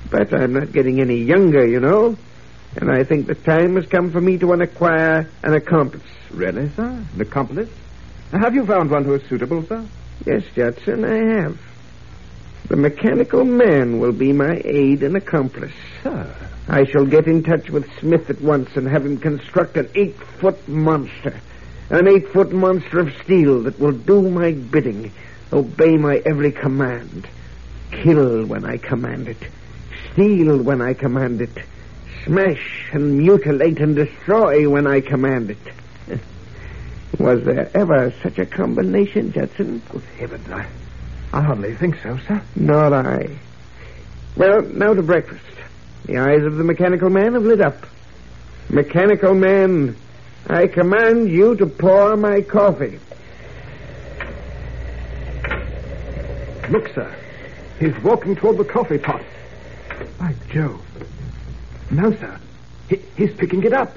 But 0.10 0.34
I'm 0.34 0.54
not 0.54 0.72
getting 0.72 1.02
any 1.02 1.18
younger, 1.18 1.68
you 1.68 1.80
know. 1.80 2.18
And 2.78 2.92
I 2.92 3.04
think 3.04 3.28
the 3.28 3.36
time 3.36 3.76
has 3.76 3.86
come 3.86 4.12
for 4.12 4.22
me 4.22 4.38
to 4.38 4.54
acquire 4.54 5.30
an 5.44 5.54
accomplice. 5.54 6.04
Really, 6.32 6.70
sir? 6.70 7.06
An 7.14 7.22
accomplice? 7.22 7.70
Have 8.32 8.56
you 8.56 8.66
found 8.66 8.92
one 8.92 9.06
who 9.06 9.14
is 9.14 9.24
suitable, 9.30 9.64
sir? 9.64 9.86
Yes, 10.26 10.44
Judson, 10.56 11.06
I 11.06 11.42
have. 11.42 11.60
The 12.68 12.76
mechanical 12.76 13.44
man 13.46 14.00
will 14.00 14.12
be 14.12 14.34
my 14.34 14.62
aid 14.66 15.04
and 15.04 15.16
accomplice. 15.16 15.74
Sir. 16.04 16.36
I 16.68 16.86
shall 16.86 17.06
get 17.06 17.28
in 17.28 17.44
touch 17.44 17.70
with 17.70 17.88
Smith 18.00 18.30
at 18.30 18.42
once 18.42 18.76
and 18.76 18.88
have 18.88 19.06
him 19.06 19.18
construct 19.20 19.78
an 19.78 19.90
eight 19.94 20.16
foot 20.16 20.68
monster. 20.68 21.40
An 21.92 22.08
eight 22.08 22.28
foot 22.30 22.52
monster 22.52 23.00
of 23.00 23.14
steel 23.24 23.62
that 23.64 23.80
will 23.80 23.92
do 23.92 24.30
my 24.30 24.54
bidding, 24.54 25.12
obey 25.54 25.96
my 25.98 26.24
every 26.26 26.52
command, 26.52 27.28
kill 27.92 28.46
when 28.48 28.66
I 28.66 28.78
command 28.78 29.28
it, 29.28 29.38
steal 30.12 30.58
when 30.58 30.82
I 30.82 30.96
command 30.96 31.42
it, 31.42 31.56
smash 32.26 32.90
and 32.92 33.20
mutilate 33.20 33.80
and 33.80 33.96
destroy 33.96 34.68
when 34.68 34.88
I 34.88 35.02
command 35.02 35.52
it. 35.52 35.58
Was 37.20 37.44
there 37.44 37.70
ever 37.74 38.14
such 38.22 38.40
a 38.40 38.46
combination, 38.46 39.32
Judson? 39.32 39.82
Good 39.90 40.04
heavens, 40.18 40.50
I, 40.50 40.66
I 41.32 41.42
hardly 41.42 41.76
think 41.76 41.96
so, 42.04 42.18
sir. 42.28 42.42
Not 42.56 42.94
I. 42.94 43.38
Well, 44.36 44.62
now 44.64 44.94
to 44.94 45.02
breakfast. 45.02 45.42
The 46.06 46.18
eyes 46.18 46.44
of 46.44 46.58
the 46.58 46.64
mechanical 46.64 47.10
man 47.10 47.34
have 47.34 47.44
lit 47.44 47.62
up. 47.62 47.88
Mechanical 48.70 49.34
man, 49.34 49.96
I 50.48 50.68
command 50.68 51.30
you 51.30 51.56
to 51.56 51.66
pour 51.66 52.18
my 52.18 52.42
coffee. 52.42 53.00
Look, 56.70 56.90
sir. 56.94 57.16
He's 57.80 57.98
walking 58.04 58.36
toward 58.36 58.58
the 58.58 58.66
coffee 58.66 58.98
pot. 58.98 59.22
By 60.20 60.36
Jove. 60.50 60.82
No, 61.92 62.12
sir. 62.12 62.40
He, 62.90 62.98
he's 63.16 63.34
picking 63.34 63.64
it 63.64 63.74
up. 63.74 63.96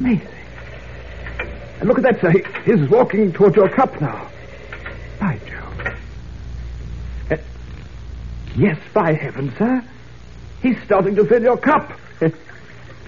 Amazing. 0.00 0.28
And 1.78 1.88
look 1.88 1.98
at 1.98 2.04
that, 2.04 2.20
sir. 2.20 2.30
He, 2.30 2.42
he's 2.64 2.88
walking 2.88 3.32
toward 3.32 3.54
your 3.56 3.68
cup 3.68 4.00
now. 4.00 4.28
By 5.20 5.38
Jove. 5.46 5.96
Uh, 7.30 7.36
yes, 8.56 8.78
by 8.94 9.12
heaven, 9.12 9.52
sir. 9.58 9.84
He's 10.62 10.82
starting 10.84 11.14
to 11.16 11.24
fill 11.26 11.42
your 11.42 11.58
cup. 11.58 11.92
it's 12.20 12.36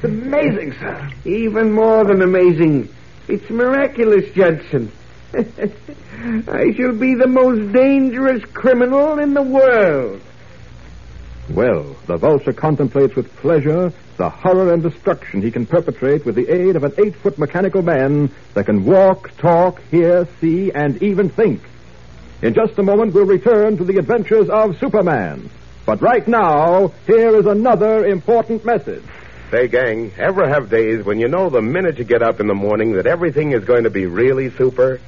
amazing, 0.02 0.72
sir. 0.74 1.10
Even 1.24 1.72
more 1.72 2.04
than 2.04 2.22
amazing. 2.22 2.88
It's 3.26 3.48
miraculous, 3.50 4.30
Judson. 4.34 4.92
I 5.34 6.72
shall 6.76 6.92
be 6.92 7.14
the 7.14 7.28
most 7.28 7.72
dangerous 7.72 8.44
criminal 8.52 9.18
in 9.18 9.34
the 9.34 9.42
world. 9.42 10.20
Well, 11.50 11.96
the 12.06 12.16
vulture 12.16 12.52
contemplates 12.52 13.14
with 13.14 13.34
pleasure 13.36 13.92
the 14.18 14.28
horror 14.28 14.72
and 14.72 14.82
destruction 14.82 15.40
he 15.40 15.50
can 15.50 15.64
perpetrate 15.64 16.26
with 16.26 16.34
the 16.34 16.48
aid 16.48 16.74
of 16.76 16.82
an 16.82 16.92
eight 16.98 17.14
foot 17.14 17.38
mechanical 17.38 17.82
man 17.82 18.30
that 18.52 18.66
can 18.66 18.84
walk, 18.84 19.34
talk, 19.38 19.80
hear, 19.90 20.28
see, 20.40 20.70
and 20.72 21.00
even 21.02 21.30
think. 21.30 21.62
In 22.42 22.52
just 22.52 22.78
a 22.78 22.82
moment, 22.82 23.14
we'll 23.14 23.26
return 23.26 23.76
to 23.78 23.84
the 23.84 23.96
adventures 23.96 24.50
of 24.50 24.78
Superman. 24.78 25.48
But 25.86 26.02
right 26.02 26.26
now, 26.26 26.88
here 27.06 27.34
is 27.36 27.46
another 27.46 28.04
important 28.04 28.64
message. 28.64 29.04
Say, 29.50 29.68
gang, 29.68 30.12
ever 30.18 30.46
have 30.46 30.68
days 30.68 31.04
when 31.04 31.20
you 31.20 31.28
know 31.28 31.48
the 31.48 31.62
minute 31.62 31.98
you 31.98 32.04
get 32.04 32.22
up 32.22 32.40
in 32.40 32.48
the 32.48 32.54
morning 32.54 32.92
that 32.92 33.06
everything 33.06 33.52
is 33.52 33.64
going 33.64 33.84
to 33.84 33.90
be 33.90 34.06
really 34.06 34.50
super? 34.50 35.00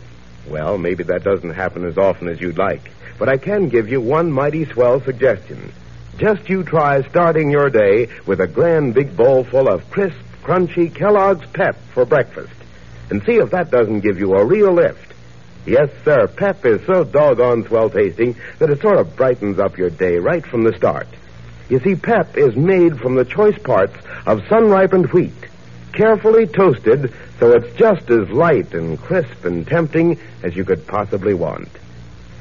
Well, 0.49 0.79
maybe 0.79 1.03
that 1.05 1.25
doesn't 1.25 1.51
happen 1.51 1.85
as 1.85 1.99
often 1.99 2.29
as 2.29 2.41
you'd 2.41 2.59
like. 2.59 2.91
But 3.19 3.29
I 3.29 3.37
can 3.37 3.69
give 3.69 3.91
you 3.91 4.01
one 4.01 4.33
mighty 4.33 4.65
swell 4.65 5.01
suggestion. 5.01 5.73
Just 6.21 6.51
you 6.51 6.63
try 6.63 7.01
starting 7.09 7.51
your 7.51 7.71
day 7.71 8.09
with 8.27 8.43
a 8.43 8.47
grand 8.47 8.93
big 8.93 9.17
bowl 9.17 9.43
full 9.43 9.69
of 9.69 9.91
crisp, 9.91 10.19
crunchy 10.43 10.95
Kellogg's 10.95 11.47
Pep 11.55 11.77
for 11.95 12.05
breakfast. 12.05 12.53
And 13.09 13.23
see 13.25 13.37
if 13.37 13.53
that 13.53 13.71
doesn't 13.71 14.01
give 14.01 14.19
you 14.19 14.35
a 14.35 14.45
real 14.45 14.71
lift. 14.71 15.15
Yes, 15.65 15.89
sir, 16.05 16.27
Pep 16.27 16.67
is 16.67 16.85
so 16.85 17.05
doggone 17.05 17.67
swell 17.67 17.89
tasting 17.89 18.37
that 18.59 18.69
it 18.69 18.83
sort 18.83 18.99
of 18.99 19.17
brightens 19.17 19.59
up 19.59 19.79
your 19.79 19.89
day 19.89 20.19
right 20.19 20.45
from 20.45 20.63
the 20.63 20.77
start. 20.77 21.09
You 21.71 21.81
see, 21.81 21.95
pep 21.95 22.37
is 22.37 22.55
made 22.55 22.99
from 22.99 23.15
the 23.15 23.25
choice 23.25 23.59
parts 23.59 23.97
of 24.27 24.47
sun-ripened 24.47 25.15
wheat, 25.15 25.33
carefully 25.95 26.47
toasted 26.47 27.15
so 27.39 27.53
it's 27.53 27.75
just 27.79 28.11
as 28.11 28.29
light 28.29 28.75
and 28.75 29.01
crisp 29.01 29.47
and 29.47 29.67
tempting 29.67 30.21
as 30.43 30.55
you 30.55 30.67
could 30.67 30.87
possibly 30.87 31.33
want. 31.33 31.71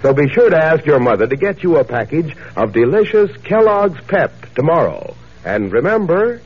So 0.01 0.13
be 0.13 0.29
sure 0.29 0.49
to 0.49 0.57
ask 0.57 0.85
your 0.85 0.99
mother 0.99 1.27
to 1.27 1.35
get 1.35 1.61
you 1.61 1.77
a 1.77 1.83
package 1.83 2.35
of 2.55 2.71
delicious 2.71 3.35
Kellogg's 3.43 3.99
Pep 4.07 4.53
tomorrow. 4.55 5.13
And 5.43 5.71
remember, 5.73 6.41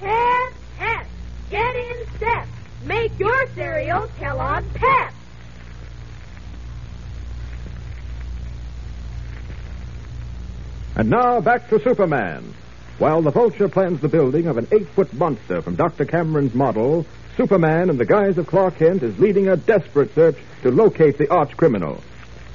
Pep, 0.00 0.54
Pep, 0.78 1.06
get 1.50 1.76
in 1.76 2.06
step. 2.16 2.46
Make 2.86 3.18
your 3.18 3.46
cereal 3.54 4.08
Kellogg's 4.18 4.72
Pep. 4.74 5.12
And 10.96 11.10
now 11.10 11.40
back 11.40 11.68
to 11.68 11.82
Superman. 11.82 12.54
While 12.98 13.22
the 13.22 13.30
Vulture 13.30 13.68
plans 13.68 14.00
the 14.00 14.08
building 14.08 14.46
of 14.46 14.56
an 14.56 14.68
eight-foot 14.70 15.12
monster 15.12 15.60
from 15.60 15.74
Dr. 15.74 16.04
Cameron's 16.04 16.54
model, 16.54 17.04
Superman, 17.36 17.90
in 17.90 17.98
the 17.98 18.06
guise 18.06 18.38
of 18.38 18.46
Clark 18.46 18.76
Kent, 18.78 19.02
is 19.02 19.18
leading 19.18 19.48
a 19.48 19.56
desperate 19.56 20.14
search 20.14 20.36
to 20.62 20.70
locate 20.70 21.18
the 21.18 21.28
arch 21.28 21.56
criminal. 21.56 22.00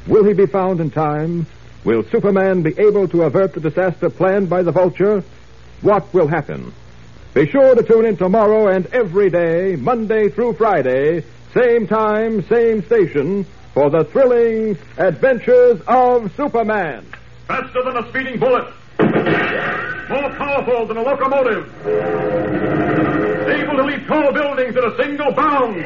Will 0.10 0.26
he 0.26 0.34
be 0.34 0.48
found 0.48 0.82
in 0.82 0.90
time? 0.90 1.46
Will 1.86 2.04
Superman 2.04 2.64
be 2.64 2.74
able 2.80 3.08
to 3.10 3.22
avert 3.24 3.54
the 3.54 3.60
disaster 3.60 4.10
planned 4.10 4.50
by 4.50 4.64
the 4.64 4.72
Vulture? 4.72 5.24
What 5.82 6.12
will 6.16 6.28
happen? 6.28 6.74
Be 7.36 7.48
sure 7.48 7.76
to 7.76 7.84
tune 7.84 8.06
in 8.06 8.18
tomorrow 8.18 8.70
and 8.70 8.88
every 8.88 9.30
day, 9.30 9.76
Monday 9.76 10.30
through 10.30 10.54
Friday, 10.54 11.24
same 11.54 11.86
time, 11.86 12.42
same 12.50 12.84
station, 12.86 13.46
for 13.76 13.92
the 13.92 14.04
thrilling 14.04 14.80
adventures 14.98 15.80
of 15.88 16.36
Superman. 16.36 17.06
Faster 17.48 17.84
than 17.84 17.98
a 17.98 18.10
speeding 18.10 18.40
bullet. 18.40 18.68
More 18.98 20.30
powerful 20.38 20.88
than 20.88 20.98
a 20.98 21.04
locomotive. 21.04 21.72
Able 23.48 23.78
to 23.78 23.84
leap 23.84 24.08
tall 24.08 24.34
buildings 24.34 24.76
in 24.76 24.84
a 24.84 24.98
single 24.98 25.32
bound. 25.34 25.86